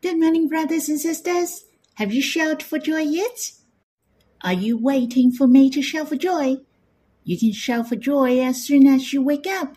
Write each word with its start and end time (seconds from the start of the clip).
Good 0.00 0.20
morning, 0.20 0.46
brothers 0.46 0.88
and 0.88 1.00
sisters. 1.00 1.64
Have 1.94 2.14
you 2.14 2.22
shouted 2.22 2.62
for 2.62 2.78
joy 2.78 3.00
yet? 3.00 3.50
Are 4.44 4.52
you 4.52 4.78
waiting 4.78 5.32
for 5.32 5.48
me 5.48 5.70
to 5.70 5.82
shout 5.82 6.10
for 6.10 6.14
joy? 6.14 6.58
You 7.24 7.36
can 7.36 7.50
shout 7.50 7.88
for 7.88 7.96
joy 7.96 8.38
as 8.38 8.64
soon 8.64 8.86
as 8.86 9.12
you 9.12 9.20
wake 9.20 9.48
up. 9.48 9.76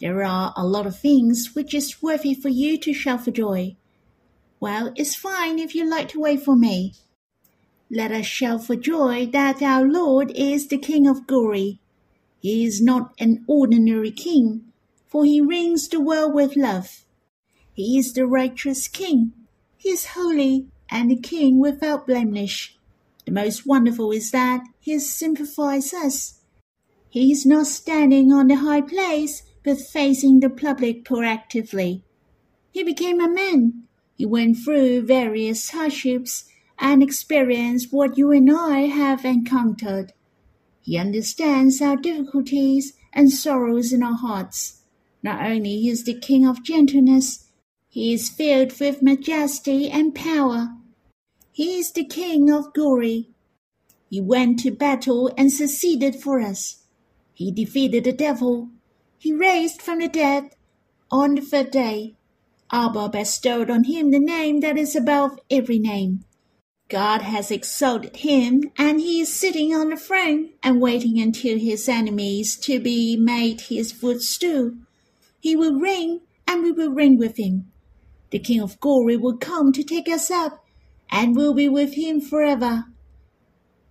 There 0.00 0.24
are 0.24 0.54
a 0.56 0.64
lot 0.64 0.86
of 0.86 0.98
things 0.98 1.50
which 1.52 1.74
is 1.74 2.02
worthy 2.02 2.32
for 2.32 2.48
you 2.48 2.78
to 2.78 2.94
shout 2.94 3.26
for 3.26 3.30
joy. 3.30 3.76
Well, 4.58 4.94
it's 4.96 5.14
fine 5.14 5.58
if 5.58 5.74
you 5.74 5.84
like 5.84 6.08
to 6.08 6.20
wait 6.20 6.42
for 6.42 6.56
me. 6.56 6.94
Let 7.90 8.10
us 8.10 8.24
shout 8.24 8.64
for 8.64 8.74
joy 8.74 9.26
that 9.34 9.60
our 9.60 9.84
Lord 9.84 10.30
is 10.30 10.68
the 10.68 10.78
King 10.78 11.06
of 11.06 11.26
glory. 11.26 11.78
He 12.40 12.64
is 12.64 12.80
not 12.80 13.12
an 13.20 13.44
ordinary 13.46 14.12
king, 14.12 14.72
for 15.08 15.26
he 15.26 15.42
reigns 15.42 15.88
the 15.88 16.00
world 16.00 16.32
with 16.32 16.56
love. 16.56 17.04
He 17.74 17.98
is 17.98 18.14
the 18.14 18.26
righteous 18.26 18.88
king. 18.88 19.34
He 19.82 19.90
is 19.90 20.06
holy 20.14 20.68
and 20.88 21.10
a 21.10 21.16
king 21.16 21.58
without 21.58 22.06
blemish. 22.06 22.78
The 23.26 23.32
most 23.32 23.66
wonderful 23.66 24.12
is 24.12 24.30
that 24.30 24.62
he 24.78 24.96
sympathizes 25.00 25.92
us. 25.92 26.40
He 27.10 27.32
is 27.32 27.44
not 27.44 27.66
standing 27.66 28.32
on 28.32 28.46
the 28.46 28.54
high 28.54 28.82
place, 28.82 29.42
but 29.64 29.80
facing 29.80 30.38
the 30.38 30.50
public 30.50 31.04
proactively. 31.04 32.02
He 32.70 32.84
became 32.84 33.20
a 33.20 33.28
man. 33.28 33.82
He 34.14 34.24
went 34.24 34.58
through 34.58 35.02
various 35.02 35.70
hardships 35.70 36.44
and 36.78 37.02
experienced 37.02 37.92
what 37.92 38.16
you 38.16 38.30
and 38.30 38.52
I 38.52 38.82
have 38.82 39.24
encountered. 39.24 40.12
He 40.80 40.96
understands 40.96 41.82
our 41.82 41.96
difficulties 41.96 42.92
and 43.12 43.32
sorrows 43.32 43.92
in 43.92 44.04
our 44.04 44.16
hearts. 44.16 44.82
Not 45.24 45.44
only 45.44 45.88
is 45.88 46.04
the 46.04 46.14
King 46.14 46.46
of 46.46 46.62
gentleness, 46.62 47.48
he 47.92 48.14
is 48.14 48.30
filled 48.30 48.80
with 48.80 49.02
majesty 49.02 49.90
and 49.90 50.14
power. 50.14 50.70
He 51.52 51.78
is 51.78 51.92
the 51.92 52.06
King 52.06 52.50
of 52.50 52.72
glory. 52.72 53.28
He 54.08 54.18
went 54.18 54.60
to 54.60 54.70
battle 54.70 55.30
and 55.36 55.52
succeeded 55.52 56.16
for 56.16 56.40
us. 56.40 56.84
He 57.34 57.52
defeated 57.52 58.04
the 58.04 58.12
devil. 58.14 58.70
He 59.18 59.34
raised 59.34 59.82
from 59.82 59.98
the 59.98 60.08
dead 60.08 60.56
on 61.10 61.34
the 61.34 61.42
third 61.42 61.70
day. 61.70 62.14
Abba 62.72 63.10
bestowed 63.10 63.68
on 63.68 63.84
him 63.84 64.10
the 64.10 64.18
name 64.18 64.60
that 64.60 64.78
is 64.78 64.96
above 64.96 65.38
every 65.50 65.78
name. 65.78 66.24
God 66.88 67.20
has 67.20 67.50
exalted 67.50 68.16
him, 68.16 68.70
and 68.78 69.00
he 69.00 69.20
is 69.20 69.34
sitting 69.34 69.74
on 69.74 69.90
the 69.90 69.98
throne 69.98 70.48
and 70.62 70.80
waiting 70.80 71.20
until 71.20 71.58
his 71.58 71.86
enemies 71.90 72.56
to 72.56 72.80
be 72.80 73.18
made 73.18 73.60
his 73.60 73.92
footstool. 73.92 74.72
He 75.40 75.54
will 75.54 75.78
reign, 75.78 76.22
and 76.48 76.62
we 76.62 76.72
will 76.72 76.90
reign 76.90 77.18
with 77.18 77.36
him. 77.36 77.71
The 78.32 78.38
King 78.38 78.62
of 78.62 78.80
glory 78.80 79.18
will 79.18 79.36
come 79.36 79.74
to 79.74 79.84
take 79.84 80.08
us 80.08 80.30
up, 80.30 80.64
and 81.10 81.36
we'll 81.36 81.52
be 81.52 81.68
with 81.68 81.94
him 81.94 82.18
forever. 82.18 82.86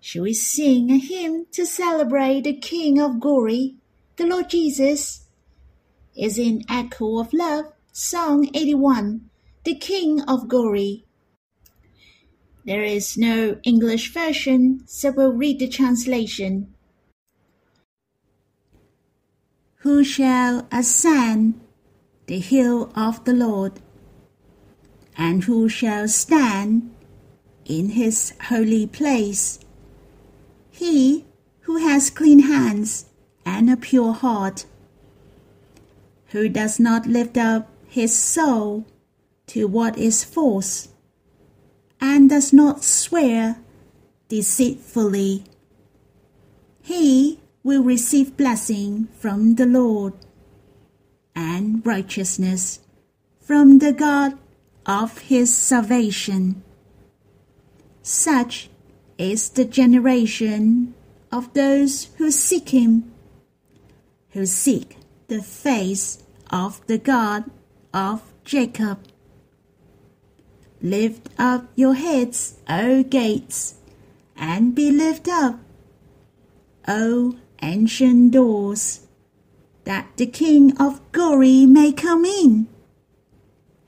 Shall 0.00 0.24
we 0.24 0.34
sing 0.34 0.90
a 0.90 0.98
hymn 0.98 1.46
to 1.52 1.64
celebrate 1.64 2.42
the 2.42 2.54
King 2.54 3.00
of 3.00 3.20
glory, 3.20 3.76
the 4.16 4.26
Lord 4.26 4.50
Jesus? 4.50 5.26
Is 6.16 6.38
in 6.38 6.64
Echo 6.68 7.20
of 7.20 7.32
Love, 7.32 7.66
Song 7.92 8.50
81, 8.52 9.30
the 9.62 9.76
King 9.76 10.20
of 10.22 10.48
glory. 10.48 11.04
There 12.64 12.82
is 12.82 13.16
no 13.16 13.58
English 13.62 14.12
version, 14.12 14.82
so 14.86 15.12
we'll 15.12 15.32
read 15.32 15.60
the 15.60 15.68
translation. 15.68 16.74
Who 19.76 20.02
shall 20.02 20.66
ascend 20.72 21.60
the 22.26 22.40
hill 22.40 22.92
of 22.96 23.24
the 23.24 23.34
Lord? 23.34 23.80
And 25.16 25.44
who 25.44 25.68
shall 25.68 26.08
stand 26.08 26.90
in 27.64 27.90
his 27.90 28.32
holy 28.48 28.86
place? 28.86 29.58
He 30.70 31.26
who 31.62 31.76
has 31.76 32.10
clean 32.10 32.40
hands 32.40 33.06
and 33.44 33.70
a 33.70 33.76
pure 33.76 34.12
heart, 34.12 34.66
who 36.28 36.48
does 36.48 36.80
not 36.80 37.06
lift 37.06 37.36
up 37.36 37.68
his 37.86 38.16
soul 38.16 38.86
to 39.48 39.66
what 39.66 39.98
is 39.98 40.24
false 40.24 40.88
and 42.00 42.30
does 42.30 42.52
not 42.52 42.82
swear 42.82 43.58
deceitfully. 44.28 45.44
He 46.80 47.38
will 47.62 47.82
receive 47.82 48.36
blessing 48.36 49.08
from 49.18 49.56
the 49.56 49.66
Lord 49.66 50.14
and 51.34 51.84
righteousness 51.86 52.80
from 53.40 53.78
the 53.78 53.92
God 53.92 54.38
of 54.86 55.18
his 55.18 55.54
salvation. 55.54 56.62
Such 58.02 58.68
is 59.18 59.50
the 59.50 59.64
generation 59.64 60.94
of 61.30 61.52
those 61.54 62.10
who 62.18 62.30
seek 62.30 62.70
him, 62.70 63.12
who 64.30 64.46
seek 64.46 64.96
the 65.28 65.42
face 65.42 66.22
of 66.50 66.84
the 66.86 66.98
God 66.98 67.44
of 67.94 68.22
Jacob. 68.44 68.98
Lift 70.80 71.28
up 71.38 71.66
your 71.76 71.94
heads, 71.94 72.58
O 72.68 73.04
gates, 73.04 73.76
and 74.36 74.74
be 74.74 74.90
lifted 74.90 75.30
up, 75.30 75.60
O 76.88 77.36
ancient 77.62 78.32
doors, 78.32 79.06
that 79.84 80.08
the 80.16 80.26
King 80.26 80.76
of 80.78 81.00
glory 81.12 81.66
may 81.66 81.92
come 81.92 82.24
in. 82.24 82.66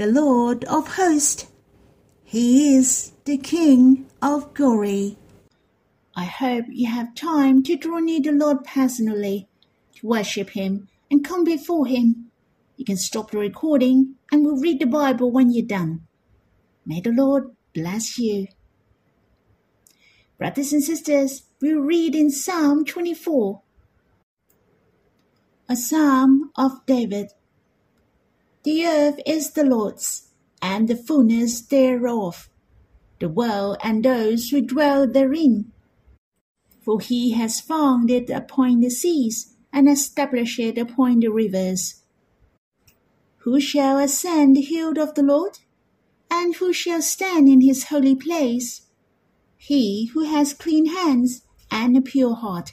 The 0.00 0.06
Lord 0.06 0.64
of 0.64 0.96
hosts. 0.96 1.48
He 2.24 2.74
is 2.74 3.12
the 3.26 3.36
King 3.36 4.08
of 4.22 4.54
glory. 4.54 5.18
I 6.16 6.24
hope 6.24 6.64
you 6.70 6.88
have 6.88 7.14
time 7.14 7.62
to 7.64 7.76
draw 7.76 7.98
near 7.98 8.22
the 8.22 8.32
Lord 8.32 8.64
personally, 8.64 9.46
to 9.96 10.06
worship 10.06 10.48
Him 10.56 10.88
and 11.10 11.22
come 11.22 11.44
before 11.44 11.86
Him. 11.86 12.30
You 12.78 12.86
can 12.86 12.96
stop 12.96 13.30
the 13.30 13.36
recording 13.36 14.14
and 14.32 14.42
we'll 14.42 14.56
read 14.56 14.80
the 14.80 14.86
Bible 14.86 15.30
when 15.30 15.52
you're 15.52 15.66
done. 15.66 16.06
May 16.86 17.02
the 17.02 17.12
Lord 17.12 17.54
bless 17.74 18.16
you. 18.16 18.46
Brothers 20.38 20.72
and 20.72 20.82
sisters, 20.82 21.42
we 21.60 21.74
will 21.74 21.82
read 21.82 22.14
in 22.14 22.30
Psalm 22.30 22.86
24, 22.86 23.60
a 25.68 25.76
psalm 25.76 26.52
of 26.56 26.86
David. 26.86 27.32
The 28.62 28.86
earth 28.86 29.20
is 29.26 29.52
the 29.52 29.64
Lord's, 29.64 30.28
and 30.60 30.86
the 30.86 30.96
fullness 30.96 31.62
thereof, 31.62 32.50
the 33.18 33.28
world 33.28 33.78
and 33.82 34.04
those 34.04 34.50
who 34.50 34.60
dwell 34.60 35.06
therein. 35.06 35.72
For 36.82 37.00
he 37.00 37.32
has 37.32 37.60
founded 37.60 38.28
upon 38.28 38.80
the 38.80 38.90
seas, 38.90 39.54
and 39.72 39.88
established 39.88 40.58
it 40.58 40.76
upon 40.76 41.20
the 41.20 41.28
rivers. 41.28 42.02
Who 43.38 43.60
shall 43.60 43.98
ascend 43.98 44.56
the 44.56 44.62
hill 44.62 44.98
of 44.98 45.14
the 45.14 45.22
Lord? 45.22 45.58
And 46.30 46.54
who 46.56 46.72
shall 46.72 47.00
stand 47.00 47.48
in 47.48 47.62
his 47.62 47.84
holy 47.84 48.14
place? 48.14 48.82
He 49.56 50.06
who 50.12 50.24
has 50.24 50.52
clean 50.52 50.86
hands 50.86 51.42
and 51.70 51.96
a 51.96 52.02
pure 52.02 52.34
heart, 52.34 52.72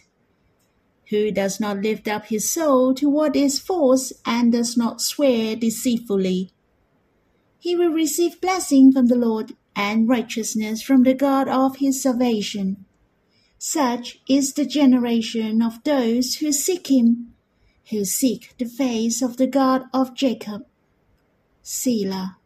who 1.09 1.31
does 1.31 1.59
not 1.59 1.77
lift 1.77 2.07
up 2.07 2.25
his 2.25 2.49
soul 2.49 2.93
to 2.93 3.09
what 3.09 3.35
is 3.35 3.59
false 3.59 4.11
and 4.25 4.51
does 4.51 4.75
not 4.75 5.01
swear 5.01 5.55
deceitfully. 5.55 6.51
He 7.59 7.75
will 7.75 7.91
receive 7.91 8.41
blessing 8.41 8.91
from 8.91 9.07
the 9.07 9.15
Lord 9.15 9.53
and 9.75 10.09
righteousness 10.09 10.81
from 10.81 11.03
the 11.03 11.13
God 11.13 11.47
of 11.47 11.77
his 11.77 12.01
salvation. 12.01 12.85
Such 13.57 14.19
is 14.27 14.53
the 14.53 14.65
generation 14.65 15.61
of 15.61 15.83
those 15.83 16.35
who 16.35 16.51
seek 16.51 16.89
him, 16.89 17.33
who 17.89 18.05
seek 18.05 18.53
the 18.57 18.65
face 18.65 19.21
of 19.21 19.37
the 19.37 19.47
God 19.47 19.83
of 19.93 20.13
Jacob. 20.13 20.63
Selah. 21.61 22.37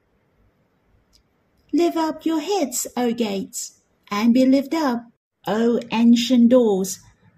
Lift 1.74 1.98
up 1.98 2.26
your 2.26 2.40
heads, 2.40 2.88
O 2.96 3.12
gates, 3.14 3.82
and 4.10 4.34
be 4.34 4.46
lifted 4.46 4.78
up, 4.78 5.06
O 5.48 5.80
ancient 5.92 6.50
doors, 6.50 7.00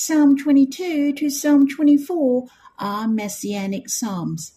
Psalm 0.00 0.36
22 0.36 1.12
to 1.14 1.28
Psalm 1.28 1.66
24 1.66 2.46
are 2.78 3.08
messianic 3.08 3.88
psalms, 3.88 4.52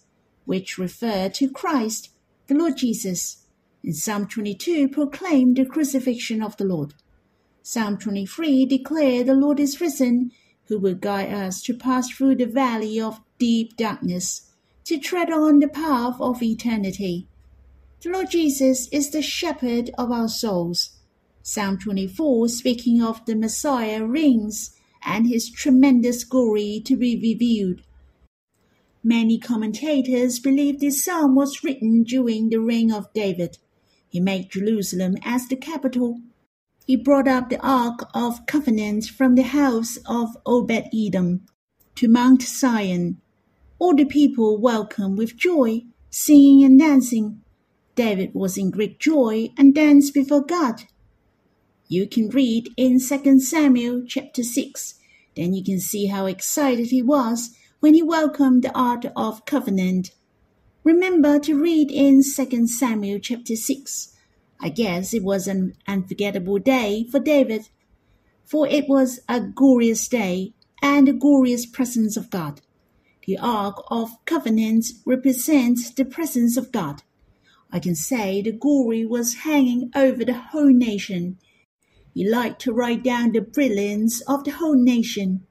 which 0.46 0.78
refer 0.78 1.30
to 1.30 1.50
Christ, 1.50 2.12
the 2.46 2.54
Lord 2.54 2.78
Jesus. 2.78 3.48
In 3.84 3.92
Psalm 3.92 4.28
22 4.28 4.90
proclaim 4.90 5.56
the 5.56 5.66
crucifixion 5.66 6.44
of 6.44 6.58
the 6.58 6.64
Lord. 6.64 6.94
Psalm 7.64 7.98
23 7.98 8.68
declare 8.68 9.24
the 9.24 9.34
Lord 9.34 9.60
is 9.60 9.82
risen, 9.82 10.30
who 10.66 10.78
will 10.78 10.94
guide 10.94 11.34
us 11.34 11.60
to 11.64 11.74
pass 11.76 12.12
through 12.12 12.36
the 12.36 12.46
valley 12.46 13.02
of 13.02 13.20
deep 13.40 13.76
darkness, 13.76 14.52
to 14.84 15.00
tread 15.00 15.32
on 15.32 15.58
the 15.58 15.68
path 15.68 16.18
of 16.22 16.44
eternity. 16.44 17.28
The 18.04 18.12
Lord 18.12 18.30
Jesus 18.30 18.88
is 18.90 19.10
the 19.10 19.24
shepherd 19.24 19.90
of 19.98 20.12
our 20.12 20.30
souls. 20.30 21.00
Psalm 21.42 21.80
24, 21.80 22.48
speaking 22.48 23.02
of 23.02 23.26
the 23.26 23.36
Messiah, 23.36 24.06
reigns 24.06 24.78
and 25.04 25.28
his 25.28 25.50
tremendous 25.50 26.24
glory 26.24 26.82
to 26.86 26.96
be 26.96 27.16
revealed. 27.16 27.82
Many 29.04 29.40
commentators 29.40 30.40
believe 30.40 30.80
this 30.80 31.04
psalm 31.04 31.34
was 31.34 31.64
written 31.64 32.04
during 32.04 32.50
the 32.50 32.60
reign 32.60 32.92
of 32.92 33.12
David. 33.14 33.58
He 34.08 34.20
made 34.20 34.52
Jerusalem 34.52 35.18
as 35.24 35.48
the 35.48 35.56
capital. 35.56 36.22
He 36.86 36.96
brought 36.96 37.28
up 37.28 37.50
the 37.50 37.60
Ark 37.66 38.08
of 38.14 38.46
Covenant 38.46 39.06
from 39.06 39.36
the 39.36 39.44
house 39.44 39.98
of 40.06 40.38
Obed 40.46 40.90
Edom 40.94 41.46
to 41.96 42.08
Mount 42.08 42.44
Zion. 42.44 43.20
All 43.80 43.96
the 43.96 44.06
people 44.06 44.60
welcomed 44.60 45.18
with 45.18 45.36
joy, 45.36 45.84
singing 46.12 46.64
and 46.64 46.80
dancing. 46.80 47.42
David 47.96 48.36
was 48.36 48.58
in 48.58 48.70
great 48.70 49.00
joy 49.00 49.50
and 49.58 49.74
danced 49.74 50.14
before 50.14 50.46
God. 50.46 50.84
You 51.92 52.08
can 52.08 52.30
read 52.30 52.70
in 52.78 53.02
2 53.02 53.42
Samuel 53.42 54.04
chapter 54.08 54.44
6. 54.44 54.94
Then 55.36 55.54
you 55.54 55.62
can 55.62 55.82
see 55.82 56.06
how 56.06 56.26
excited 56.26 56.88
he 56.88 57.02
was 57.02 57.50
when 57.82 57.96
he 57.96 58.02
welcomed 58.02 58.64
the 58.64 58.72
Ark 58.74 59.04
of 59.14 59.44
Covenant 59.44 60.12
Remember 60.86 61.38
to 61.40 61.62
read 61.62 61.92
in 61.92 62.22
2 62.24 62.68
Samuel 62.68 63.20
chapter 63.20 63.58
6. 63.58 64.16
I 64.62 64.70
guess 64.70 65.14
it 65.14 65.22
was 65.22 65.48
an 65.48 65.74
unforgettable 65.86 66.60
day 66.60 67.08
for 67.12 67.20
David, 67.20 67.68
for 68.46 68.66
it 68.66 68.88
was 68.88 69.20
a 69.28 69.42
glorious 69.42 70.08
day 70.08 70.54
and 70.82 71.10
the 71.10 71.12
glorious 71.12 71.66
presence 71.66 72.16
of 72.16 72.30
God. 72.30 72.62
The 73.28 73.38
Ark 73.38 73.84
of 73.90 74.12
Covenant 74.24 74.86
represents 75.06 75.92
the 75.92 76.06
presence 76.06 76.56
of 76.56 76.72
God. 76.72 77.04
I 77.70 77.80
can 77.80 77.96
say 77.96 78.42
the 78.42 78.54
glory 78.54 79.06
was 79.06 79.44
hanging 79.44 79.92
over 79.94 80.24
the 80.24 80.36
whole 80.52 80.72
nation. 80.72 81.38
He 82.14 82.30
liked 82.30 82.62
to 82.62 82.74
write 82.74 83.04
down 83.04 83.32
the 83.32 83.42
brilliance 83.42 84.22
of 84.22 84.44
the 84.44 84.52
whole 84.52 84.76
nation. 84.76 85.46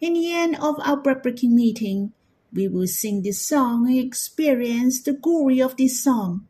In 0.00 0.14
the 0.14 0.32
end 0.32 0.56
of 0.56 0.76
our 0.80 0.96
breathtaking 0.96 1.54
meeting, 1.54 2.12
we 2.52 2.68
will 2.68 2.86
sing 2.86 3.22
this 3.22 3.44
song 3.44 3.86
and 3.88 3.98
experience 3.98 5.02
the 5.02 5.12
glory 5.12 5.60
of 5.60 5.76
this 5.76 6.02
song. 6.02 6.46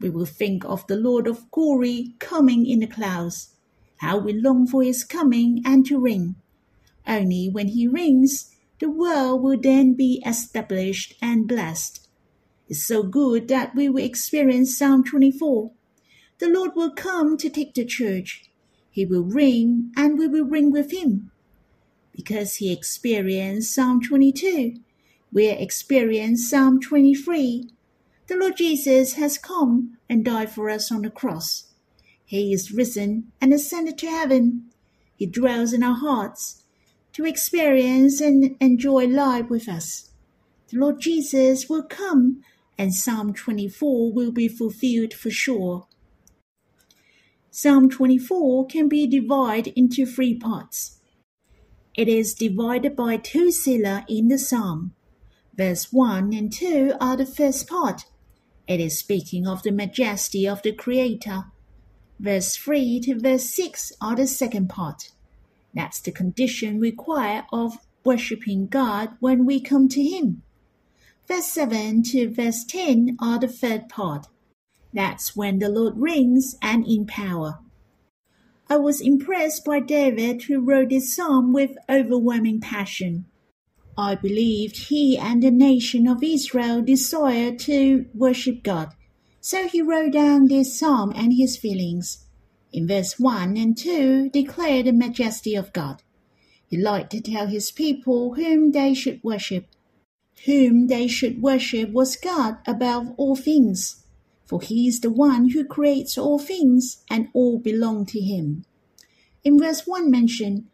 We 0.00 0.10
will 0.10 0.26
think 0.26 0.64
of 0.64 0.86
the 0.86 0.96
Lord 0.96 1.26
of 1.26 1.50
glory 1.50 2.14
coming 2.18 2.66
in 2.66 2.80
the 2.80 2.86
clouds. 2.86 3.54
How 3.98 4.18
we 4.18 4.32
long 4.32 4.66
for 4.66 4.82
his 4.82 5.04
coming 5.04 5.62
and 5.64 5.84
to 5.86 5.98
ring. 5.98 6.36
Only 7.06 7.48
when 7.48 7.68
he 7.68 7.88
rings, 7.88 8.54
the 8.80 8.90
world 8.90 9.42
will 9.42 9.58
then 9.60 9.94
be 9.94 10.22
established 10.24 11.14
and 11.20 11.48
blessed. 11.48 12.08
It's 12.68 12.86
so 12.86 13.02
good 13.02 13.48
that 13.48 13.74
we 13.74 13.88
will 13.88 14.04
experience 14.04 14.76
Psalm 14.76 15.02
24. 15.04 15.72
The 16.38 16.48
Lord 16.48 16.72
will 16.76 16.92
come 16.92 17.36
to 17.38 17.50
take 17.50 17.74
the 17.74 17.84
church. 17.84 18.47
He 18.98 19.06
will 19.06 19.22
ring 19.22 19.92
and 19.96 20.18
we 20.18 20.26
will 20.26 20.44
ring 20.44 20.72
with 20.72 20.90
him. 20.90 21.30
Because 22.10 22.56
he 22.56 22.72
experienced 22.72 23.72
Psalm 23.72 24.02
22, 24.02 24.74
we 25.32 25.46
experience 25.46 26.50
Psalm 26.50 26.80
23. 26.80 27.70
The 28.26 28.34
Lord 28.34 28.56
Jesus 28.56 29.12
has 29.12 29.38
come 29.38 29.98
and 30.10 30.24
died 30.24 30.50
for 30.50 30.68
us 30.68 30.90
on 30.90 31.02
the 31.02 31.10
cross. 31.10 31.68
He 32.24 32.52
is 32.52 32.72
risen 32.72 33.30
and 33.40 33.54
ascended 33.54 33.98
to 33.98 34.10
heaven. 34.10 34.64
He 35.14 35.26
dwells 35.26 35.72
in 35.72 35.84
our 35.84 35.94
hearts 35.94 36.64
to 37.12 37.24
experience 37.24 38.20
and 38.20 38.56
enjoy 38.60 39.06
life 39.06 39.48
with 39.48 39.68
us. 39.68 40.10
The 40.72 40.78
Lord 40.78 41.00
Jesus 41.00 41.68
will 41.68 41.84
come 41.84 42.42
and 42.76 42.92
Psalm 42.92 43.32
24 43.32 44.12
will 44.12 44.32
be 44.32 44.48
fulfilled 44.48 45.14
for 45.14 45.30
sure. 45.30 45.86
Psalm 47.50 47.88
24 47.88 48.66
can 48.66 48.88
be 48.88 49.06
divided 49.06 49.72
into 49.78 50.04
three 50.04 50.34
parts. 50.34 51.00
It 51.94 52.06
is 52.06 52.34
divided 52.34 52.94
by 52.94 53.16
two 53.16 53.50
Selah 53.50 54.04
in 54.08 54.28
the 54.28 54.38
psalm. 54.38 54.94
Verse 55.56 55.92
1 55.92 56.32
and 56.32 56.52
2 56.52 56.92
are 57.00 57.16
the 57.16 57.26
first 57.26 57.68
part. 57.68 58.04
It 58.68 58.80
is 58.80 58.98
speaking 58.98 59.48
of 59.48 59.62
the 59.62 59.72
majesty 59.72 60.46
of 60.46 60.62
the 60.62 60.72
Creator. 60.72 61.46
Verse 62.20 62.54
3 62.54 63.00
to 63.00 63.18
verse 63.18 63.50
6 63.50 63.92
are 64.00 64.14
the 64.14 64.26
second 64.26 64.68
part. 64.68 65.10
That's 65.74 66.00
the 66.00 66.12
condition 66.12 66.78
required 66.78 67.46
of 67.52 67.78
worshipping 68.04 68.66
God 68.66 69.16
when 69.20 69.46
we 69.46 69.58
come 69.58 69.88
to 69.88 70.02
Him. 70.02 70.42
Verse 71.26 71.46
7 71.46 72.02
to 72.04 72.30
verse 72.30 72.64
10 72.64 73.16
are 73.20 73.38
the 73.38 73.48
third 73.48 73.88
part. 73.88 74.26
That's 74.92 75.36
when 75.36 75.58
the 75.58 75.68
Lord 75.68 75.94
reigns 75.96 76.56
and 76.62 76.86
in 76.86 77.06
power. 77.06 77.58
I 78.70 78.76
was 78.76 79.00
impressed 79.00 79.64
by 79.64 79.80
David 79.80 80.42
who 80.42 80.60
wrote 80.60 80.90
this 80.90 81.14
psalm 81.14 81.52
with 81.52 81.76
overwhelming 81.88 82.60
passion. 82.60 83.24
I 83.96 84.14
believed 84.14 84.88
he 84.88 85.18
and 85.18 85.42
the 85.42 85.50
nation 85.50 86.06
of 86.06 86.22
Israel 86.22 86.82
desired 86.82 87.58
to 87.60 88.06
worship 88.14 88.62
God. 88.62 88.92
So 89.40 89.66
he 89.66 89.82
wrote 89.82 90.12
down 90.12 90.48
this 90.48 90.78
psalm 90.78 91.12
and 91.16 91.32
his 91.32 91.56
feelings. 91.56 92.26
In 92.72 92.86
verse 92.86 93.18
1 93.18 93.56
and 93.56 93.76
2 93.76 94.30
declare 94.30 94.82
the 94.82 94.92
majesty 94.92 95.54
of 95.54 95.72
God. 95.72 96.02
He 96.66 96.76
liked 96.76 97.10
to 97.12 97.20
tell 97.20 97.46
his 97.46 97.72
people 97.72 98.34
whom 98.34 98.72
they 98.72 98.92
should 98.92 99.24
worship. 99.24 99.66
Whom 100.44 100.88
they 100.88 101.08
should 101.08 101.40
worship 101.42 101.90
was 101.90 102.16
God 102.16 102.58
above 102.66 103.14
all 103.16 103.34
things, 103.34 104.04
for 104.48 104.60
he 104.62 104.88
is 104.88 105.00
the 105.00 105.10
one 105.10 105.50
who 105.50 105.64
creates 105.64 106.16
all 106.16 106.38
things, 106.38 107.04
and 107.10 107.28
all 107.34 107.58
belong 107.58 108.06
to 108.06 108.20
him. 108.20 108.64
In 109.44 109.58
verse 109.58 109.86
1 109.86 110.10
mentioned, 110.10 110.64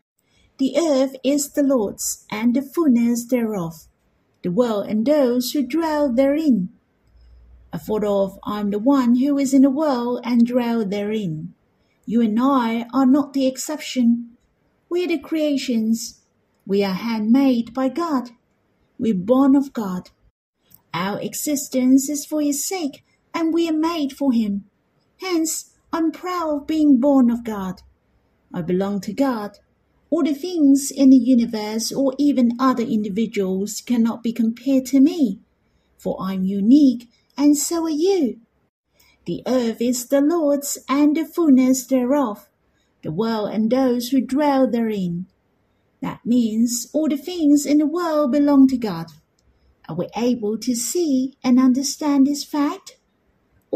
the 0.58 0.76
earth 0.78 1.16
is 1.24 1.50
the 1.50 1.64
Lord's, 1.64 2.24
and 2.30 2.54
the 2.54 2.62
fullness 2.62 3.26
thereof, 3.26 3.88
the 4.42 4.52
world 4.52 4.86
and 4.86 5.04
those 5.04 5.50
who 5.50 5.66
dwell 5.66 6.12
therein. 6.12 6.68
I 7.72 7.78
thought 7.78 8.04
of 8.04 8.38
I'm 8.44 8.70
the 8.70 8.78
one 8.78 9.16
who 9.16 9.36
is 9.36 9.52
in 9.52 9.62
the 9.62 9.70
world 9.70 10.20
and 10.22 10.46
dwell 10.46 10.84
therein. 10.84 11.54
You 12.06 12.20
and 12.20 12.38
I 12.40 12.86
are 12.94 13.06
not 13.06 13.32
the 13.32 13.48
exception. 13.48 14.36
We 14.88 15.04
are 15.04 15.08
the 15.08 15.18
creations. 15.18 16.20
We 16.64 16.84
are 16.84 16.94
handmade 16.94 17.74
by 17.74 17.88
God. 17.88 18.30
We're 18.96 19.14
born 19.14 19.56
of 19.56 19.72
God. 19.72 20.10
Our 20.92 21.20
existence 21.20 22.08
is 22.08 22.24
for 22.24 22.40
His 22.40 22.64
sake, 22.64 23.03
and 23.34 23.52
we 23.52 23.68
are 23.68 23.76
made 23.76 24.12
for 24.12 24.32
Him. 24.32 24.64
Hence, 25.20 25.72
I'm 25.92 26.12
proud 26.12 26.56
of 26.56 26.66
being 26.66 27.00
born 27.00 27.30
of 27.30 27.44
God. 27.44 27.82
I 28.52 28.62
belong 28.62 29.00
to 29.02 29.12
God. 29.12 29.58
All 30.10 30.22
the 30.22 30.34
things 30.34 30.90
in 30.90 31.10
the 31.10 31.16
universe 31.16 31.90
or 31.90 32.14
even 32.18 32.52
other 32.60 32.84
individuals 32.84 33.80
cannot 33.80 34.22
be 34.22 34.32
compared 34.32 34.86
to 34.86 35.00
me, 35.00 35.40
for 35.98 36.16
I'm 36.20 36.44
unique 36.44 37.08
and 37.36 37.56
so 37.56 37.84
are 37.84 37.90
you. 37.90 38.40
The 39.26 39.42
earth 39.46 39.80
is 39.80 40.06
the 40.06 40.20
Lord's 40.20 40.78
and 40.88 41.16
the 41.16 41.24
fullness 41.24 41.86
thereof, 41.86 42.48
the 43.02 43.10
world 43.10 43.50
and 43.52 43.70
those 43.70 44.08
who 44.08 44.20
dwell 44.20 44.70
therein. 44.70 45.26
That 46.00 46.20
means 46.24 46.88
all 46.92 47.08
the 47.08 47.16
things 47.16 47.64
in 47.64 47.78
the 47.78 47.86
world 47.86 48.32
belong 48.32 48.68
to 48.68 48.76
God. 48.76 49.06
Are 49.88 49.96
we 49.96 50.08
able 50.16 50.58
to 50.58 50.74
see 50.74 51.36
and 51.42 51.58
understand 51.58 52.26
this 52.26 52.44
fact? 52.44 52.98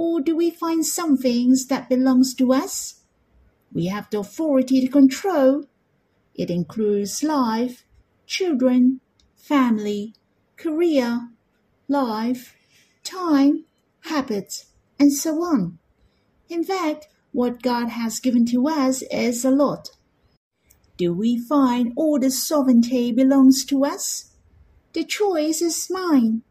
Or 0.00 0.20
do 0.20 0.36
we 0.36 0.48
find 0.48 0.86
some 0.86 1.16
things 1.16 1.66
that 1.66 1.88
belongs 1.88 2.32
to 2.34 2.52
us? 2.52 3.00
We 3.72 3.86
have 3.86 4.08
the 4.10 4.20
authority 4.20 4.80
to 4.80 4.86
control 4.86 5.64
it 6.36 6.50
includes 6.50 7.24
life, 7.24 7.84
children, 8.24 9.00
family, 9.34 10.14
career, 10.56 11.30
life, 11.88 12.54
time, 13.02 13.64
habits, 14.02 14.66
and 15.00 15.12
so 15.12 15.42
on. 15.42 15.80
In 16.48 16.62
fact, 16.62 17.08
what 17.32 17.60
God 17.60 17.88
has 17.88 18.20
given 18.20 18.46
to 18.46 18.68
us 18.68 19.02
is 19.10 19.44
a 19.44 19.50
lot. 19.50 19.90
Do 20.96 21.12
we 21.12 21.40
find 21.40 21.92
all 21.96 22.20
the 22.20 22.30
sovereignty 22.30 23.10
belongs 23.10 23.64
to 23.64 23.84
us? 23.84 24.30
The 24.92 25.02
choice 25.02 25.60
is 25.60 25.90
mine. 25.90 26.42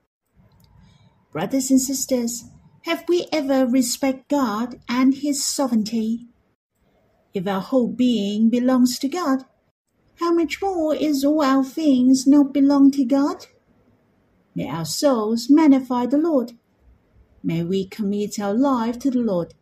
Brothers 1.31 1.71
and 1.71 1.79
sisters, 1.79 2.43
have 2.87 3.03
we 3.09 3.27
ever 3.33 3.67
respect 3.67 4.29
God 4.29 4.79
and 4.87 5.13
His 5.13 5.43
sovereignty? 5.43 6.27
If 7.33 7.45
our 7.45 7.59
whole 7.59 7.89
being 7.89 8.49
belongs 8.49 8.97
to 8.99 9.09
God, 9.09 9.43
how 10.21 10.33
much 10.33 10.61
more 10.61 10.95
is 10.95 11.25
all 11.25 11.41
our 11.41 11.65
things 11.65 12.25
not 12.25 12.53
belong 12.53 12.91
to 12.91 13.03
God? 13.03 13.47
May 14.55 14.69
our 14.69 14.85
souls 14.85 15.47
magnify 15.49 16.05
the 16.05 16.17
Lord. 16.17 16.53
May 17.43 17.61
we 17.61 17.85
commit 17.87 18.39
our 18.39 18.53
life 18.53 18.97
to 18.99 19.11
the 19.11 19.19
Lord. 19.19 19.53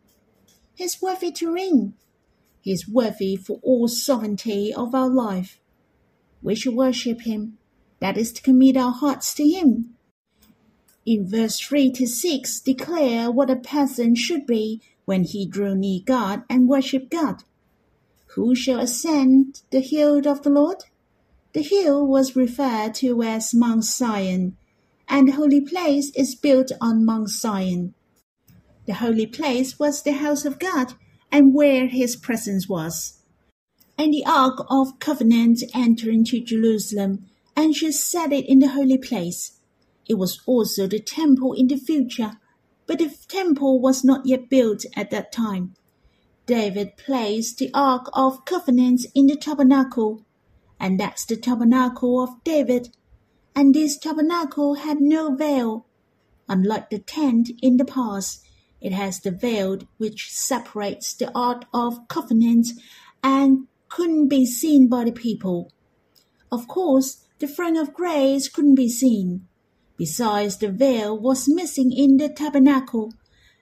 He's 0.76 1.02
worthy 1.02 1.32
to 1.32 1.52
reign. 1.52 1.94
He 2.60 2.70
is 2.70 2.88
worthy 2.88 3.34
for 3.34 3.58
all 3.64 3.88
sovereignty 3.88 4.72
of 4.72 4.94
our 4.94 5.10
life. 5.10 5.58
We 6.42 6.54
should 6.54 6.74
worship 6.76 7.22
him. 7.22 7.58
That 7.98 8.16
is 8.16 8.32
to 8.34 8.42
commit 8.42 8.76
our 8.76 8.92
hearts 8.92 9.34
to 9.34 9.42
him. 9.48 9.95
In 11.06 11.30
verse 11.30 11.60
3 11.60 11.92
to 11.92 12.06
6 12.08 12.60
declare 12.62 13.30
what 13.30 13.48
a 13.48 13.54
person 13.54 14.16
should 14.16 14.44
be 14.44 14.82
when 15.04 15.22
he 15.22 15.46
drew 15.46 15.76
near 15.76 16.00
God 16.04 16.42
and 16.50 16.68
worshiped 16.68 17.12
God. 17.12 17.44
Who 18.34 18.56
shall 18.56 18.80
ascend 18.80 19.62
the 19.70 19.78
hill 19.80 20.26
of 20.26 20.42
the 20.42 20.50
Lord? 20.50 20.78
The 21.52 21.62
hill 21.62 22.04
was 22.04 22.34
referred 22.34 22.94
to 22.96 23.22
as 23.22 23.54
Mount 23.54 23.84
Zion, 23.84 24.56
and 25.08 25.28
the 25.28 25.32
holy 25.32 25.60
place 25.60 26.10
is 26.16 26.34
built 26.34 26.72
on 26.80 27.06
Mount 27.06 27.28
Zion. 27.28 27.94
The 28.86 28.94
holy 28.94 29.26
place 29.26 29.78
was 29.78 30.02
the 30.02 30.14
house 30.14 30.44
of 30.44 30.58
God 30.58 30.94
and 31.30 31.54
where 31.54 31.86
his 31.86 32.16
presence 32.16 32.68
was. 32.68 33.20
And 33.96 34.12
the 34.12 34.26
ark 34.26 34.66
of 34.68 34.98
covenant 34.98 35.62
entered 35.72 36.12
into 36.12 36.40
Jerusalem, 36.40 37.26
and 37.54 37.76
she 37.76 37.92
set 37.92 38.32
it 38.32 38.44
in 38.46 38.58
the 38.58 38.70
holy 38.70 38.98
place. 38.98 39.55
It 40.08 40.14
was 40.14 40.40
also 40.46 40.86
the 40.86 41.00
temple 41.00 41.52
in 41.52 41.68
the 41.68 41.76
future, 41.76 42.38
but 42.86 42.98
the 42.98 43.14
temple 43.28 43.80
was 43.80 44.04
not 44.04 44.26
yet 44.26 44.48
built 44.48 44.84
at 44.96 45.10
that 45.10 45.32
time. 45.32 45.74
David 46.46 46.96
placed 46.96 47.58
the 47.58 47.70
ark 47.74 48.08
of 48.12 48.44
covenant 48.44 49.06
in 49.14 49.26
the 49.26 49.36
tabernacle, 49.36 50.24
and 50.78 51.00
that's 51.00 51.24
the 51.24 51.36
tabernacle 51.36 52.22
of 52.22 52.44
David. 52.44 52.90
And 53.54 53.74
this 53.74 53.98
tabernacle 53.98 54.76
had 54.76 55.00
no 55.00 55.34
veil, 55.34 55.86
unlike 56.48 56.90
the 56.90 57.00
tent 57.00 57.50
in 57.60 57.76
the 57.76 57.84
past 57.84 58.46
it 58.80 58.92
has 58.92 59.20
the 59.20 59.30
veil 59.30 59.78
which 59.96 60.30
separates 60.30 61.14
the 61.14 61.32
Ark 61.36 61.64
of 61.72 62.06
Covenant 62.08 62.68
and 63.22 63.66
couldn't 63.88 64.28
be 64.28 64.44
seen 64.44 64.88
by 64.88 65.04
the 65.04 65.12
people. 65.12 65.72
Of 66.52 66.68
course, 66.68 67.24
the 67.38 67.48
throne 67.48 67.76
of 67.76 67.94
grace 67.94 68.48
couldn't 68.48 68.74
be 68.74 68.88
seen. 68.88 69.48
Besides, 69.96 70.58
the 70.58 70.70
veil 70.70 71.18
was 71.18 71.48
missing 71.48 71.92
in 71.92 72.18
the 72.18 72.28
tabernacle, 72.28 73.14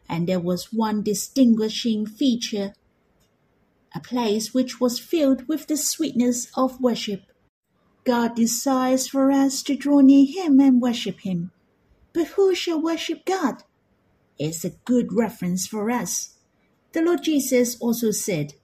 and 0.09 0.29
there 0.29 0.41
was 0.41 0.73
one 0.73 1.03
distinguishing 1.03 2.07
feature 2.07 2.75
a 3.95 4.01
place 4.01 4.53
which 4.53 4.81
was 4.81 4.99
filled 4.99 5.47
with 5.47 5.69
the 5.69 5.77
sweetness 5.77 6.49
of 6.57 6.81
worship. 6.81 7.23
God 8.05 8.35
desires 8.35 9.07
for 9.07 9.31
us 9.31 9.63
to 9.63 9.77
draw 9.77 10.01
near 10.01 10.27
Him 10.27 10.59
and 10.59 10.83
worship 10.83 11.21
Him. 11.21 11.53
But 12.13 12.29
who 12.29 12.55
shall 12.55 12.83
worship 12.83 13.25
God? 13.25 13.63
It's 14.39 14.65
a 14.65 14.71
good 14.85 15.13
reference 15.13 15.67
for 15.67 15.91
us. 15.91 16.35
The 16.93 17.03
Lord 17.03 17.23
Jesus 17.23 17.77
also 17.81 18.11
said, 18.11 18.55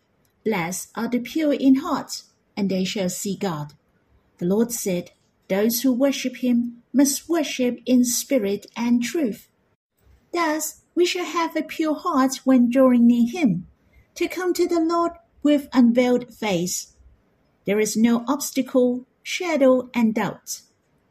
Blessed 0.45 0.89
are 0.97 1.09
the 1.09 1.21
pure 1.21 1.53
in 1.53 1.77
heart, 1.77 2.23
and 2.57 2.69
they 2.69 2.85
shall 2.85 3.09
see 3.09 3.37
God. 3.37 3.75
The 4.39 4.47
Lord 4.47 4.73
said, 4.73 5.13
Those 5.51 5.83
who 5.83 5.93
worship 5.93 6.37
him 6.37 6.85
must 6.93 7.29
worship 7.29 7.81
in 7.85 8.05
spirit 8.05 8.67
and 8.77 9.03
truth. 9.03 9.49
Thus, 10.33 10.83
we 10.95 11.05
shall 11.05 11.25
have 11.25 11.57
a 11.57 11.63
pure 11.63 11.97
heart 11.97 12.37
when 12.45 12.71
drawing 12.71 13.09
near 13.09 13.29
him, 13.29 13.67
to 14.15 14.29
come 14.29 14.55
to 14.55 14.69
the 14.69 14.79
Lord 14.79 15.11
with 15.43 15.69
unveiled 15.73 16.33
face. 16.33 16.95
There 17.65 17.81
is 17.81 17.97
no 17.97 18.25
obstacle, 18.29 19.09
shadow, 19.25 19.91
and 19.93 20.15
doubt. 20.15 20.63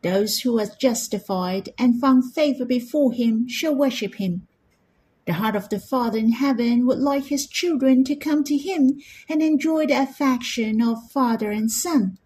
Those 0.03 0.39
who 0.39 0.57
are 0.57 0.67
justified 0.79 1.69
and 1.77 1.99
found 1.99 2.33
favor 2.33 2.63
before 2.63 3.11
him 3.11 3.45
shall 3.49 3.75
worship 3.75 4.15
him. 4.15 4.47
The 5.25 5.33
heart 5.33 5.57
of 5.57 5.67
the 5.67 5.81
Father 5.81 6.17
in 6.17 6.31
heaven 6.31 6.85
would 6.85 6.99
like 6.99 7.25
his 7.25 7.45
children 7.45 8.05
to 8.05 8.15
come 8.15 8.45
to 8.45 8.55
him 8.55 9.01
and 9.27 9.41
enjoy 9.41 9.85
the 9.85 10.01
affection 10.01 10.81
of 10.81 11.11
father 11.11 11.51
and 11.51 11.69
son. 11.69 12.17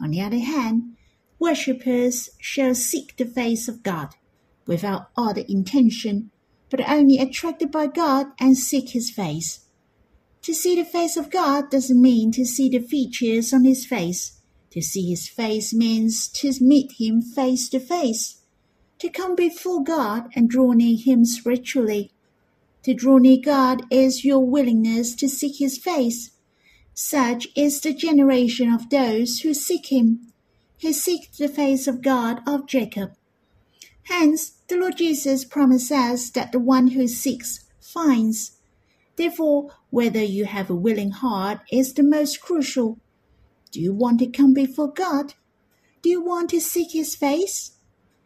On 0.00 0.10
the 0.10 0.20
other 0.20 0.40
hand, 0.40 0.95
worshippers 1.38 2.30
shall 2.38 2.74
seek 2.74 3.16
the 3.16 3.24
face 3.24 3.68
of 3.68 3.82
God 3.82 4.14
without 4.66 5.10
other 5.16 5.44
intention, 5.48 6.30
but 6.70 6.88
only 6.88 7.18
attracted 7.18 7.70
by 7.70 7.86
God 7.86 8.26
and 8.40 8.56
seek 8.56 8.90
his 8.90 9.10
face. 9.10 9.60
To 10.42 10.54
see 10.54 10.76
the 10.76 10.84
face 10.84 11.16
of 11.16 11.30
God 11.30 11.70
doesn't 11.70 12.00
mean 12.00 12.32
to 12.32 12.44
see 12.44 12.68
the 12.68 12.80
features 12.80 13.52
on 13.52 13.64
his 13.64 13.84
face. 13.86 14.40
To 14.70 14.82
see 14.82 15.08
his 15.08 15.28
face 15.28 15.72
means 15.72 16.28
to 16.28 16.52
meet 16.60 16.92
him 16.98 17.22
face 17.22 17.68
to 17.70 17.80
face. 17.80 18.42
To 18.98 19.08
come 19.08 19.34
before 19.34 19.82
God 19.82 20.28
and 20.34 20.48
draw 20.48 20.72
near 20.72 20.96
him 20.96 21.24
spiritually 21.24 22.12
to 22.86 22.94
draw 22.94 23.18
near 23.18 23.38
God 23.44 23.82
is 23.90 24.24
your 24.24 24.46
willingness 24.46 25.16
to 25.16 25.28
seek 25.28 25.56
his 25.56 25.76
face. 25.76 26.30
Such 26.94 27.48
is 27.56 27.80
the 27.80 27.92
generation 27.92 28.72
of 28.72 28.90
those 28.90 29.40
who 29.40 29.54
seek 29.54 29.90
him, 29.90 30.32
who 30.82 30.92
seek 30.92 31.32
the 31.32 31.48
face 31.48 31.86
of 31.86 32.02
God 32.02 32.40
of 32.46 32.66
Jacob. 32.66 33.12
Hence, 34.04 34.52
the 34.68 34.76
Lord 34.76 34.96
Jesus 34.96 35.44
promises 35.44 36.30
that 36.32 36.52
the 36.52 36.58
one 36.58 36.88
who 36.88 37.08
seeks 37.08 37.64
finds. 37.80 38.52
Therefore, 39.16 39.70
whether 39.90 40.22
you 40.22 40.44
have 40.44 40.70
a 40.70 40.74
willing 40.74 41.10
heart 41.10 41.60
is 41.72 41.94
the 41.94 42.02
most 42.02 42.40
crucial. 42.40 42.98
Do 43.70 43.80
you 43.80 43.94
want 43.94 44.20
to 44.20 44.26
come 44.26 44.54
before 44.54 44.92
God? 44.92 45.34
Do 46.02 46.10
you 46.10 46.22
want 46.22 46.50
to 46.50 46.60
seek 46.60 46.92
his 46.92 47.16
face? 47.16 47.72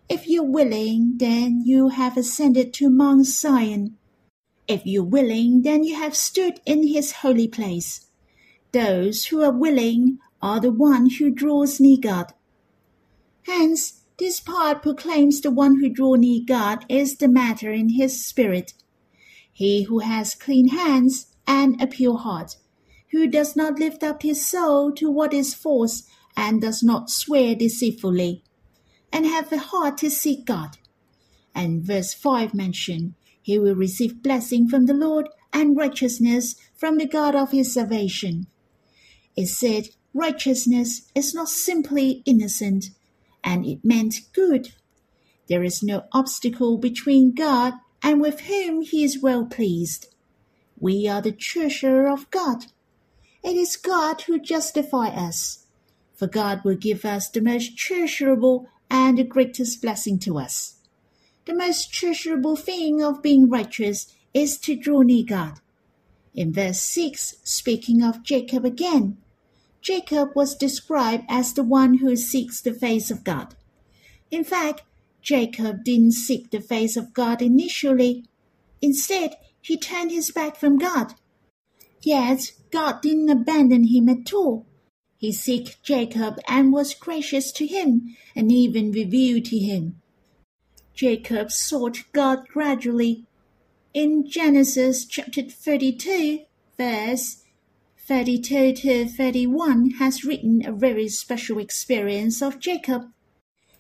If 0.09 0.29
you're 0.29 0.43
willing, 0.43 1.15
then 1.19 1.63
you 1.65 1.89
have 1.89 2.17
ascended 2.17 2.75
to 2.75 2.91
Mount 2.91 3.27
Zion. 3.27 3.97
If 4.67 4.83
you're 4.85 5.05
willing, 5.05 5.63
then 5.63 5.85
you 5.85 5.97
have 5.97 6.17
stood 6.17 6.61
in 6.67 6.87
his 6.89 7.13
holy 7.13 7.49
place. 7.49 8.07
Those 8.73 9.27
who 9.27 9.43
are 9.43 9.53
willing 9.53 10.19
are 10.43 10.61
the 10.61 10.73
one 10.73 11.11
who 11.11 11.31
draws 11.31 11.81
near 11.81 11.99
God. 12.01 12.33
Hence, 13.43 14.03
this 14.19 14.41
part 14.41 14.83
proclaims 14.83 15.41
the 15.41 15.51
one 15.51 15.81
who 15.81 15.89
draw 15.89 16.15
near 16.15 16.43
God 16.47 16.85
is 16.89 17.17
the 17.17 17.29
matter 17.29 17.73
in 17.73 17.91
his 17.91 18.27
spirit. 18.27 18.75
He 19.53 19.85
who 19.85 20.01
has 20.01 20.35
clean 20.35 20.69
hands 20.69 21.27
and 21.47 21.81
a 21.81 21.87
pure 21.87 22.19
heart, 22.19 22.57
who 23.13 23.27
does 23.27 23.57
not 23.57 23.79
lift 23.79 24.03
up 24.03 24.23
his 24.23 24.47
soul 24.47 24.93
to 24.93 25.11
what 25.11 25.33
is 25.33 25.55
false 25.55 26.05
and 26.37 26.61
does 26.61 26.83
not 26.83 27.11
swear 27.11 27.55
deceitfully, 27.55 28.45
and 29.13 29.27
have 29.27 29.53
a 29.53 29.59
heart 29.59 29.99
to 29.99 30.11
seek 30.11 30.45
God. 30.45 30.79
And 31.55 31.83
verse 31.83 32.15
5 32.15 32.55
mention 32.55 33.15
he 33.43 33.59
will 33.59 33.75
receive 33.75 34.23
blessing 34.23 34.69
from 34.69 34.87
the 34.87 34.95
Lord 34.95 35.29
and 35.53 35.77
righteousness 35.77 36.55
from 36.77 36.99
the 36.99 37.07
God 37.07 37.35
of 37.35 37.51
his 37.51 37.75
salvation. 37.75 38.47
It 39.37 39.47
said 39.47 39.89
righteousness 40.15 41.11
is 41.15 41.35
not 41.35 41.49
simply 41.49 42.23
innocent, 42.27 42.91
and 43.43 43.67
it 43.67 43.85
meant 43.85 44.33
good. 44.33 44.73
There 45.49 45.63
is 45.63 45.83
no 45.83 46.05
obstacle 46.13 46.79
between 46.79 47.35
God 47.35 47.75
and 48.03 48.21
with 48.21 48.41
whom 48.41 48.83
he 48.83 49.05
is 49.05 49.23
well 49.23 49.45
pleased. 49.45 50.07
We 50.79 51.07
are 51.09 51.21
the 51.21 51.33
treasure 51.33 52.09
of 52.09 52.31
God. 52.31 52.67
It 53.43 53.57
is 53.57 53.77
God 53.77 54.23
who 54.23 54.39
justifies 54.39 55.17
us, 55.17 55.67
for 56.15 56.27
God 56.27 56.63
will 56.65 56.77
give 56.77 57.05
us 57.05 57.29
the 57.29 57.41
most 57.41 57.77
treasurable 57.77 58.69
and 58.91 59.19
the 59.19 59.25
greatest 59.25 59.81
blessing 59.83 60.19
to 60.21 60.39
us. 60.39 60.77
The 61.47 61.55
most 61.55 61.93
treasurable 61.93 62.57
thing 62.57 63.03
of 63.03 63.23
being 63.23 63.49
righteous 63.49 64.07
is 64.35 64.59
to 64.59 64.77
draw 64.77 65.03
near 65.03 65.25
God. 65.25 65.61
In 66.35 66.53
verse 66.53 66.81
6, 66.81 67.37
speaking 67.43 68.03
of 68.03 68.23
Jacob 68.23 68.65
again, 68.65 69.19
Jacob 69.81 70.31
was 70.35 70.55
described 70.55 71.25
as 71.29 71.53
the 71.53 71.63
one 71.63 71.99
who 71.99 72.15
seeks 72.17 72.61
the 72.61 72.73
face 72.73 73.11
of 73.11 73.25
God. 73.25 73.55
In 74.31 74.45
fact, 74.45 74.83
Jacob 75.23 75.85
didn't 75.85 76.13
seek 76.13 76.51
the 76.51 76.61
face 76.61 76.97
of 76.97 77.13
God 77.13 77.43
initially. 77.43 78.25
Instead, 78.83 79.37
he 79.61 79.77
turned 79.77 80.11
his 80.11 80.31
back 80.31 80.57
from 80.57 80.79
God. 80.79 81.15
Yet, 82.03 82.53
God 82.71 83.03
didn't 83.03 83.31
abandon 83.31 83.89
him 83.89 84.09
at 84.09 84.33
all. 84.33 84.67
He 85.19 85.33
sought 85.33 85.77
Jacob 85.83 86.39
and 86.49 86.73
was 86.73 86.95
gracious 86.95 87.53
to 87.53 87.67
him 87.67 88.17
and 88.35 88.51
even 88.51 88.93
revealed 88.93 89.45
to 89.47 89.59
him 89.59 90.01
Jacob 91.01 91.51
sought 91.51 92.03
God 92.13 92.47
gradually. 92.47 93.25
In 93.95 94.29
Genesis 94.31 95.07
chapter 95.07 95.41
32, 95.41 96.41
verse 96.77 97.40
32 98.11 98.73
to 98.73 99.07
31 99.07 99.91
has 100.01 100.25
written 100.25 100.67
a 100.67 100.73
very 100.73 101.07
special 101.07 101.61
experience 101.61 102.43
of 102.43 102.59
Jacob. 102.59 103.03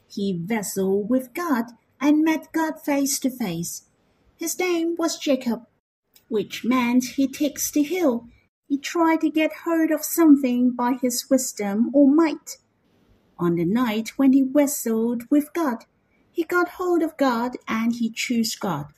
He 0.09 0.41
wrestled 0.49 1.11
with 1.11 1.35
God 1.35 1.65
and 2.01 2.23
met 2.23 2.53
God 2.53 2.81
face 2.81 3.19
to 3.19 3.31
face. 3.31 3.87
His 4.37 4.57
name 4.57 4.95
was 4.97 5.19
Jacob, 5.19 5.67
which 6.29 6.65
meant 6.65 7.17
he 7.17 7.27
takes 7.27 7.73
the 7.73 7.83
hill. 7.83 8.29
He 8.69 8.79
tried 8.79 9.23
to 9.23 9.31
get 9.31 9.65
hold 9.65 9.91
of 9.91 10.05
something 10.05 10.77
by 10.77 10.93
his 11.03 11.29
wisdom 11.29 11.91
or 11.93 12.07
might. 12.07 12.59
On 13.37 13.57
the 13.57 13.65
night 13.65 14.11
when 14.11 14.33
he 14.33 14.45
wrestled 14.45 15.25
with 15.29 15.53
God, 15.53 15.87
he 16.31 16.45
got 16.45 16.79
hold 16.79 17.03
of 17.03 17.17
God 17.17 17.57
and 17.67 17.97
he 17.97 18.09
chose 18.09 18.55
God. 18.55 18.93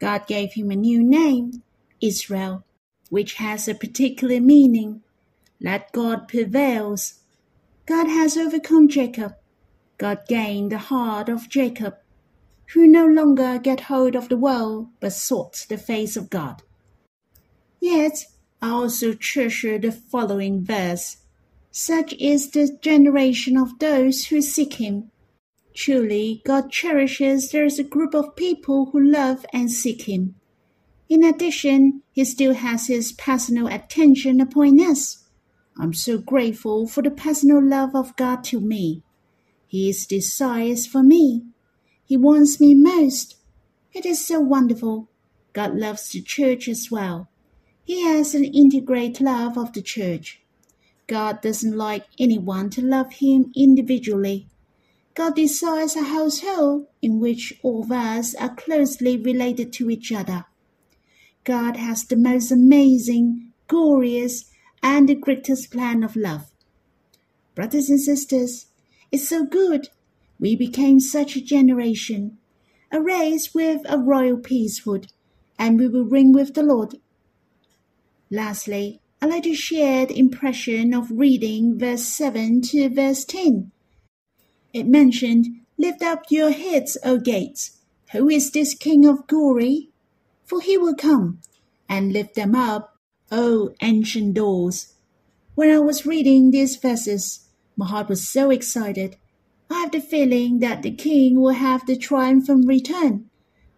God 0.00 0.26
gave 0.26 0.54
him 0.54 0.72
a 0.72 0.74
new 0.74 1.04
name, 1.04 1.62
Israel, 2.00 2.64
which 3.10 3.34
has 3.34 3.68
a 3.68 3.74
particular 3.74 4.40
meaning. 4.40 5.02
Let 5.60 5.92
God 5.92 6.28
prevails. 6.28 7.20
God 7.86 8.08
has 8.08 8.36
overcome 8.36 8.88
Jacob. 8.88 9.34
God 9.98 10.20
gained 10.28 10.72
the 10.72 10.78
heart 10.78 11.28
of 11.28 11.48
Jacob, 11.48 11.96
who 12.74 12.86
no 12.86 13.06
longer 13.06 13.58
get 13.58 13.82
hold 13.82 14.14
of 14.14 14.28
the 14.28 14.36
world, 14.36 14.88
but 15.00 15.12
sought 15.12 15.66
the 15.68 15.78
face 15.78 16.16
of 16.16 16.30
God. 16.30 16.62
Yet 17.80 18.26
I 18.60 18.70
also 18.70 19.14
treasure 19.14 19.78
the 19.78 19.92
following 19.92 20.64
verse. 20.64 21.18
Such 21.70 22.12
is 22.14 22.50
the 22.50 22.76
generation 22.80 23.56
of 23.56 23.78
those 23.78 24.26
who 24.26 24.42
seek 24.42 24.74
him. 24.74 25.10
Truly, 25.76 26.40
God 26.46 26.70
cherishes 26.70 27.50
there 27.50 27.66
is 27.66 27.78
a 27.78 27.84
group 27.84 28.14
of 28.14 28.34
people 28.34 28.86
who 28.86 29.00
love 29.00 29.44
and 29.52 29.70
seek 29.70 30.08
Him. 30.08 30.36
In 31.08 31.22
addition, 31.22 32.02
He 32.12 32.24
still 32.24 32.54
has 32.54 32.88
His 32.88 33.12
personal 33.12 33.68
attention 33.68 34.40
upon 34.40 34.80
us. 34.80 35.24
I'm 35.78 35.94
so 35.94 36.18
grateful 36.18 36.88
for 36.88 37.02
the 37.02 37.10
personal 37.10 37.62
love 37.62 37.94
of 37.94 38.16
God 38.16 38.42
to 38.44 38.60
me. 38.60 39.02
His 39.68 40.06
desires 40.06 40.86
for 40.86 41.02
me. 41.02 41.44
He 42.04 42.16
wants 42.16 42.60
me 42.60 42.74
most. 42.74 43.36
It 43.92 44.06
is 44.06 44.26
so 44.26 44.40
wonderful. 44.40 45.08
God 45.52 45.76
loves 45.76 46.08
the 46.10 46.22
church 46.22 46.68
as 46.68 46.90
well. 46.90 47.28
He 47.84 48.02
has 48.02 48.34
an 48.34 48.44
integrate 48.44 49.20
love 49.20 49.56
of 49.56 49.72
the 49.72 49.82
church. 49.82 50.40
God 51.06 51.40
doesn't 51.40 51.76
like 51.76 52.06
anyone 52.18 52.68
to 52.70 52.82
love 52.82 53.12
Him 53.14 53.52
individually. 53.54 54.48
God 55.14 55.36
desires 55.36 55.94
a 55.94 56.02
household 56.02 56.88
in 57.00 57.20
which 57.20 57.54
all 57.62 57.84
of 57.84 57.92
us 57.92 58.34
are 58.34 58.54
closely 58.54 59.16
related 59.16 59.72
to 59.74 59.88
each 59.88 60.10
other. 60.10 60.46
God 61.46 61.78
has 61.78 62.04
the 62.04 62.16
most 62.16 62.52
amazing, 62.52 63.52
glorious, 63.68 64.50
and 64.82 65.08
the 65.08 65.14
greatest 65.14 65.70
plan 65.70 66.02
of 66.02 66.14
love. 66.14 66.50
Brothers 67.54 67.88
and 67.88 67.98
sisters, 67.98 68.66
it's 69.10 69.26
so 69.26 69.46
good 69.46 69.88
we 70.38 70.54
became 70.54 71.00
such 71.00 71.36
a 71.36 71.40
generation, 71.40 72.36
a 72.92 73.00
race 73.00 73.54
with 73.54 73.80
a 73.88 73.96
royal 73.96 74.36
priesthood, 74.36 75.06
and 75.58 75.80
we 75.80 75.88
will 75.88 76.04
reign 76.04 76.32
with 76.32 76.52
the 76.52 76.62
Lord. 76.62 76.96
Lastly, 78.30 79.00
I'd 79.22 79.30
like 79.30 79.44
to 79.44 79.54
share 79.54 80.04
the 80.04 80.18
impression 80.18 80.92
of 80.92 81.10
reading 81.10 81.78
verse 81.78 82.04
7 82.04 82.60
to 82.72 82.90
verse 82.90 83.24
10 83.24 83.72
it 84.76 84.86
mentioned, 84.86 85.46
Lift 85.78 86.02
up 86.02 86.24
your 86.28 86.50
heads, 86.50 86.98
O 87.02 87.16
gates. 87.16 87.78
Who 88.12 88.28
is 88.28 88.50
this 88.50 88.74
King 88.74 89.06
of 89.06 89.26
glory? 89.26 89.88
For 90.46 90.60
he 90.60 90.78
will 90.78 90.94
come, 90.94 91.40
and 91.88 92.12
lift 92.12 92.34
them 92.34 92.54
up, 92.54 92.96
O 93.30 93.74
ancient 93.82 94.34
doors. 94.34 94.94
When 95.54 95.70
I 95.70 95.78
was 95.78 96.06
reading 96.06 96.50
these 96.50 96.76
verses, 96.76 97.48
my 97.76 97.86
heart 97.86 98.08
was 98.08 98.26
so 98.26 98.50
excited. 98.50 99.16
I 99.68 99.80
have 99.80 99.90
the 99.90 100.00
feeling 100.00 100.60
that 100.60 100.82
the 100.82 100.92
King 100.92 101.40
will 101.40 101.54
have 101.54 101.84
the 101.84 101.96
triumphant 101.96 102.66
return. 102.66 103.28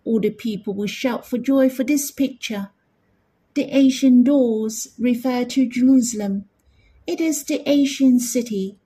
All 0.04 0.20
the 0.20 0.30
people 0.30 0.74
will 0.74 0.86
shout 0.86 1.26
for 1.26 1.38
joy 1.38 1.68
for 1.68 1.84
this 1.84 2.10
picture. 2.10 2.70
The 3.54 3.64
ancient 3.74 4.24
doors 4.24 4.88
refer 4.98 5.44
to 5.46 5.68
Jerusalem. 5.68 6.44
It 7.06 7.20
is 7.20 7.42
the 7.42 7.66
ancient 7.68 8.20
city 8.20 8.78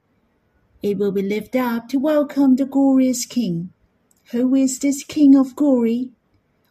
it 0.83 0.99
will 0.99 1.13
be 1.13 1.23
lifted 1.23 1.61
up 1.61 1.89
to 1.91 1.99
welcome 1.99 2.57
the 2.57 2.67
glorious 2.67 3.25
King. 3.25 3.73
Who 4.33 4.53
is 4.57 4.81
this 4.81 5.05
King 5.05 5.37
of 5.37 5.55
glory? 5.55 6.11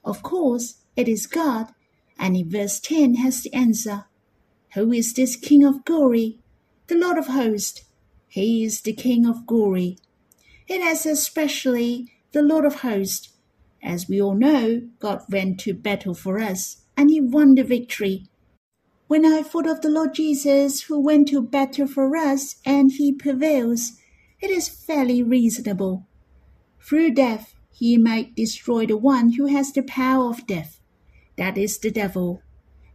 Of 0.04 0.22
course, 0.22 0.81
it 1.02 1.08
is 1.08 1.26
God, 1.26 1.74
and 2.20 2.38
in 2.38 2.50
verse 2.50 2.80
10 2.80 3.16
has 3.16 3.42
the 3.42 3.54
answer. 3.54 4.06
Who 4.76 4.94
is 4.94 5.14
this 5.14 5.36
King 5.36 5.66
of 5.66 5.84
glory? 5.84 6.40
The 6.88 6.96
Lord 6.96 7.18
of 7.18 7.28
hosts. 7.28 7.82
He 8.28 8.64
is 8.64 8.82
the 8.82 8.94
King 8.94 9.26
of 9.26 9.48
glory. 9.48 9.98
It 10.68 10.80
is 10.80 11.08
especially 11.08 12.14
the 12.34 12.44
Lord 12.44 12.66
of 12.66 12.82
hosts. 12.82 13.30
As 13.84 14.08
we 14.08 14.22
all 14.22 14.36
know, 14.36 14.88
God 15.00 15.24
went 15.28 15.60
to 15.62 15.74
battle 15.74 16.14
for 16.14 16.40
us, 16.40 16.84
and 16.96 17.10
he 17.10 17.20
won 17.20 17.56
the 17.56 17.64
victory. 17.64 18.28
When 19.08 19.26
I 19.26 19.42
thought 19.42 19.68
of 19.68 19.82
the 19.82 19.90
Lord 19.90 20.14
Jesus 20.14 20.84
who 20.84 21.00
went 21.00 21.30
to 21.30 21.42
battle 21.42 21.88
for 21.88 22.16
us 22.16 22.58
and 22.64 22.92
he 22.92 23.12
prevails, 23.12 23.94
it 24.40 24.52
is 24.52 24.70
fairly 24.70 25.24
reasonable. 25.24 26.06
Through 26.80 27.16
death, 27.16 27.56
he 27.72 27.98
might 27.98 28.36
destroy 28.36 28.86
the 28.86 28.98
one 28.98 29.34
who 29.34 29.48
has 29.48 29.74
the 29.74 29.82
power 29.82 30.30
of 30.30 30.46
death. 30.46 30.81
That 31.42 31.58
is 31.58 31.80
the 31.80 31.90
devil. 31.90 32.44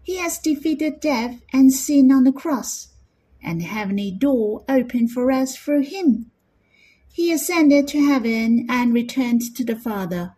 He 0.05 0.19
has 0.19 0.39
defeated 0.39 1.01
death 1.01 1.43
and 1.53 1.73
sin 1.73 2.13
on 2.13 2.23
the 2.23 2.31
cross, 2.31 2.95
and 3.43 3.61
the 3.61 3.65
heavenly 3.65 4.13
door 4.13 4.65
opened 4.69 5.11
for 5.11 5.33
us 5.33 5.57
through 5.57 5.83
him. 5.83 6.31
He 7.13 7.33
ascended 7.33 7.89
to 7.89 8.07
heaven 8.07 8.65
and 8.69 8.95
returned 8.95 9.57
to 9.57 9.65
the 9.65 9.75
Father. 9.75 10.37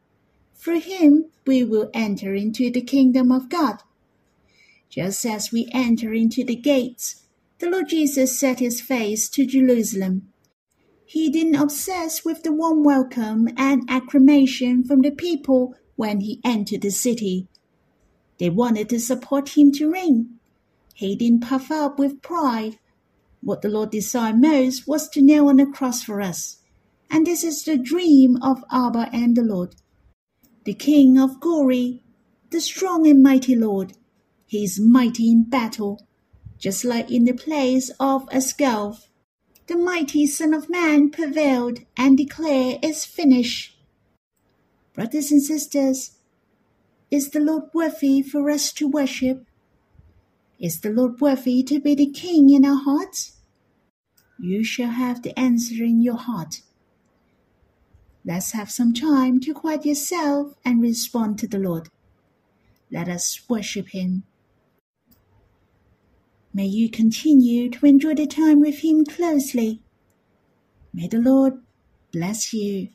Through 0.54 0.80
him 0.80 1.26
we 1.46 1.62
will 1.62 1.90
enter 1.92 2.34
into 2.34 2.70
the 2.70 2.80
kingdom 2.80 3.30
of 3.30 3.50
God. 3.50 3.82
Just 4.88 5.26
as 5.26 5.52
we 5.52 5.68
enter 5.72 6.14
into 6.14 6.42
the 6.42 6.56
gates, 6.56 7.26
the 7.58 7.68
Lord 7.68 7.90
Jesus 7.90 8.40
set 8.40 8.58
his 8.58 8.80
face 8.80 9.28
to 9.28 9.44
Jerusalem 9.44 10.32
he 11.04 11.30
didn't 11.30 11.54
obsess 11.54 12.22
with 12.22 12.42
the 12.42 12.52
warm 12.52 12.84
welcome 12.84 13.48
and 13.56 13.82
acclamation 13.88 14.84
from 14.84 15.00
the 15.00 15.10
people 15.10 15.74
when 15.96 16.20
he 16.20 16.38
entered 16.44 16.82
the 16.82 16.90
city. 16.90 17.48
They 18.38 18.50
wanted 18.50 18.88
to 18.90 19.00
support 19.00 19.56
him 19.56 19.72
to 19.72 19.90
reign. 19.90 20.38
He 20.94 21.16
didn't 21.16 21.40
puff 21.40 21.70
up 21.70 21.98
with 21.98 22.22
pride. 22.22 22.78
What 23.40 23.62
the 23.62 23.68
Lord 23.68 23.90
desired 23.90 24.40
most 24.40 24.86
was 24.86 25.08
to 25.10 25.22
nail 25.22 25.48
on 25.48 25.56
the 25.56 25.66
cross 25.66 26.02
for 26.02 26.20
us. 26.20 26.58
And 27.10 27.26
this 27.26 27.44
is 27.44 27.64
the 27.64 27.76
dream 27.76 28.36
of 28.42 28.64
Abba 28.70 29.10
and 29.12 29.36
the 29.36 29.42
Lord. 29.42 29.76
The 30.64 30.74
King 30.74 31.18
of 31.18 31.40
glory, 31.40 32.02
the 32.50 32.60
strong 32.60 33.06
and 33.06 33.22
mighty 33.22 33.54
Lord. 33.56 33.94
He 34.46 34.64
is 34.64 34.80
mighty 34.80 35.30
in 35.30 35.44
battle, 35.44 36.06
just 36.58 36.84
like 36.84 37.10
in 37.10 37.24
the 37.24 37.32
place 37.32 37.90
of 38.00 38.28
Ascalon 38.32 38.98
the 39.68 39.76
mighty 39.76 40.26
Son 40.26 40.54
of 40.54 40.70
Man 40.70 41.10
prevailed 41.10 41.80
and 41.94 42.16
declared 42.16 42.82
its 42.82 43.04
finish. 43.04 43.76
Brothers 44.94 45.30
and 45.30 45.42
sisters, 45.42 46.12
is 47.10 47.30
the 47.30 47.40
Lord 47.40 47.64
worthy 47.72 48.22
for 48.22 48.50
us 48.50 48.72
to 48.74 48.88
worship? 48.88 49.46
Is 50.60 50.80
the 50.80 50.90
Lord 50.90 51.20
worthy 51.20 51.62
to 51.62 51.80
be 51.80 51.94
the 51.94 52.10
King 52.10 52.50
in 52.50 52.64
our 52.64 52.82
hearts? 52.82 53.36
You 54.38 54.62
shall 54.62 54.90
have 54.90 55.22
the 55.22 55.38
answer 55.38 55.82
in 55.82 56.02
your 56.02 56.16
heart. 56.16 56.62
Let's 58.24 58.52
have 58.52 58.70
some 58.70 58.92
time 58.92 59.40
to 59.40 59.54
quiet 59.54 59.86
yourself 59.86 60.54
and 60.64 60.82
respond 60.82 61.38
to 61.38 61.46
the 61.46 61.58
Lord. 61.58 61.88
Let 62.90 63.08
us 63.08 63.40
worship 63.48 63.88
Him. 63.88 64.24
May 66.52 66.66
you 66.66 66.90
continue 66.90 67.70
to 67.70 67.86
enjoy 67.86 68.14
the 68.14 68.26
time 68.26 68.60
with 68.60 68.84
Him 68.84 69.04
closely. 69.04 69.82
May 70.92 71.06
the 71.06 71.20
Lord 71.20 71.62
bless 72.12 72.52
you. 72.52 72.88